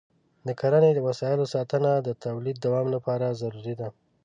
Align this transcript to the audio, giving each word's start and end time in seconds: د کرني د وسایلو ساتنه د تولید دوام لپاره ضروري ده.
د 0.47 0.49
کرني 0.59 0.91
د 0.95 0.99
وسایلو 1.07 1.45
ساتنه 1.53 1.91
د 1.97 2.09
تولید 2.25 2.57
دوام 2.65 2.87
لپاره 2.95 3.37
ضروري 3.41 3.75
ده. 3.79 3.87